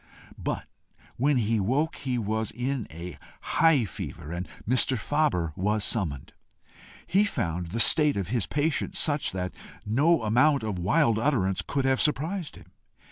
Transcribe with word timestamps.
But 0.39 0.65
when 1.17 1.37
he 1.37 1.59
woke, 1.59 1.95
he 1.97 2.17
was 2.17 2.49
in 2.49 2.87
a 2.89 3.19
high 3.39 3.85
fever, 3.85 4.31
and 4.33 4.47
Mr. 4.67 4.97
Faber 4.97 5.53
was 5.55 5.83
summoned. 5.83 6.33
He 7.05 7.23
found 7.23 7.67
the 7.67 7.79
state 7.79 8.17
of 8.17 8.29
his 8.29 8.47
patient 8.47 8.95
such 8.97 9.31
that 9.33 9.53
no 9.85 10.23
amount 10.23 10.63
of 10.63 10.79
wild 10.79 11.19
utterance 11.19 11.61
could 11.61 11.85
have 11.85 12.01
surprised 12.01 12.55
him. 12.55 12.71